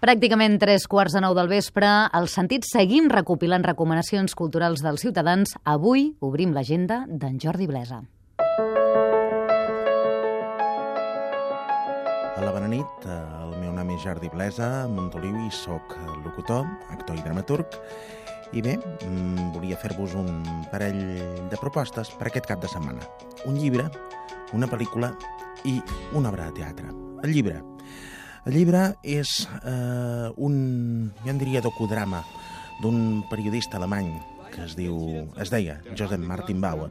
[0.00, 5.50] Pràcticament tres quarts de nou del vespre, al sentit seguim recopilant recomanacions culturals dels ciutadans.
[5.68, 7.98] Avui obrim l'agenda d'en Jordi Blesa.
[12.38, 13.04] Hola, bona nit.
[13.04, 15.92] El meu nom és Jordi Blesa, Montoliu, i sóc
[16.24, 16.64] locutor,
[16.96, 17.76] actor i dramaturg.
[18.56, 21.20] I bé, mm, volia fer-vos un parell
[21.52, 23.04] de propostes per aquest cap de setmana.
[23.44, 23.90] Un llibre,
[24.54, 25.12] una pel·lícula
[25.66, 25.76] i
[26.14, 26.88] una obra de teatre.
[27.22, 27.60] El llibre,
[28.46, 30.54] el llibre és eh, un,
[31.22, 32.22] jo en diria, docudrama
[32.80, 34.14] d'un periodista alemany
[34.50, 34.96] que es diu,
[35.40, 36.90] es deia Joseph Martin Bauer.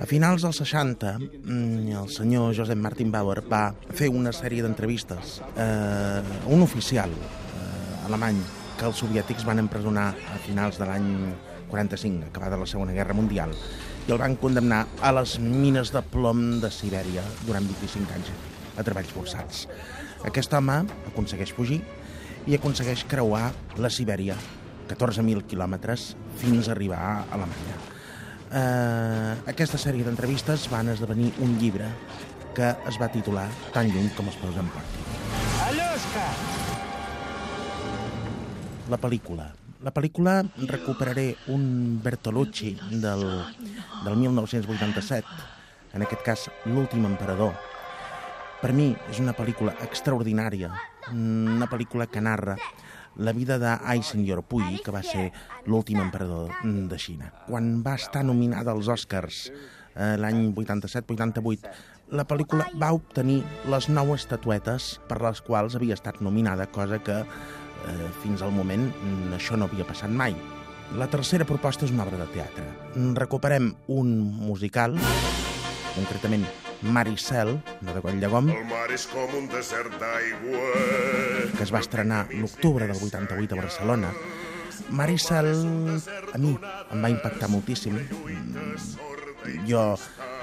[0.00, 5.40] A finals dels 60, mm, el senyor Joseph Martin Bauer va fer una sèrie d'entrevistes
[5.56, 8.42] eh, a un oficial eh, alemany
[8.76, 11.08] que els soviètics van empresonar a finals de l'any
[11.70, 13.54] 45, acabada la Segona Guerra Mundial,
[14.06, 18.34] i el van condemnar a les mines de plom de Sibèria durant 25 anys
[18.76, 19.64] a treballs forçats.
[20.24, 20.78] Aquest home
[21.10, 21.82] aconsegueix fugir
[22.46, 23.50] i aconsegueix creuar
[23.82, 24.36] la Sibèria,
[24.88, 27.76] 14.000 quilòmetres, fins a arribar a Alemanya.
[28.46, 31.90] Eh, aquesta sèrie d'entrevistes van esdevenir un llibre
[32.56, 35.02] que es va titular Tan lluny com els peus en porti.
[35.66, 36.26] Alloska!
[38.88, 39.50] La pel·lícula.
[39.84, 40.38] La pel·lícula
[40.70, 43.26] recuperaré un Bertolucci del,
[44.06, 45.26] del 1987,
[45.98, 47.52] en aquest cas L'últim emperador,
[48.60, 50.72] per mi és una pel·lícula extraordinària,
[51.12, 52.56] una pel·lícula que narra
[53.16, 55.30] la vida d'Ai Senyor Puyi, que va ser
[55.66, 57.30] l'últim emperador de Xina.
[57.46, 61.70] Quan va estar nominada als Oscars eh, l'any 87-88,
[62.16, 63.40] la pel·lícula va obtenir
[63.72, 68.88] les nou estatuetes per les quals havia estat nominada, cosa que eh, fins al moment
[69.36, 70.36] això no havia passat mai.
[70.96, 72.68] La tercera proposta és una obra de teatre.
[73.16, 74.94] Recuperem un musical,
[75.96, 76.46] concretament
[76.86, 80.64] Maricel, no de Coll de Gom, El mar és com un desert d'aigua.
[81.56, 84.10] que es va estrenar l'octubre del 88 a Barcelona.
[84.90, 85.48] Maricel,
[86.32, 86.56] a mi,
[86.92, 87.94] em va impactar moltíssim.
[87.96, 89.94] Mm, Jo,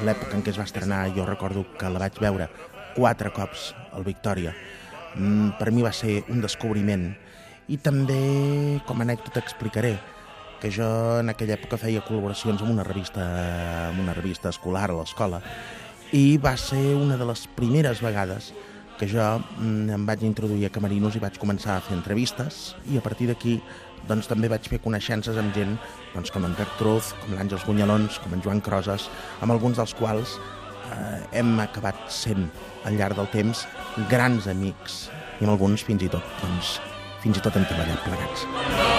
[0.00, 2.48] en l'època en què es va estrenar, jo recordo que la vaig veure
[2.96, 4.54] quatre cops al Victòria.
[5.14, 7.14] Mm, Per mi va ser un descobriment.
[7.68, 9.98] I també, com a anècdota, explicaré
[10.60, 14.94] que jo en aquella època feia col·laboracions amb una revista, amb una revista escolar a
[14.94, 15.42] l'escola
[16.14, 18.52] i va ser una de les primeres vegades
[18.98, 22.96] que jo mm, em vaig introduir a Camerinos i vaig començar a fer entrevistes i
[22.98, 23.58] a partir d'aquí
[24.06, 25.76] doncs, també vaig fer coneixences amb gent
[26.14, 29.08] doncs, com en Pep Truz, com l'Àngels Bunyalons, com en Joan Crosas,
[29.42, 32.46] amb alguns dels quals eh, hem acabat sent
[32.86, 33.66] al llarg del temps
[34.12, 35.06] grans amics
[35.40, 36.78] i amb alguns fins i tot, doncs,
[37.24, 38.95] fins i tot hem treballat plegats.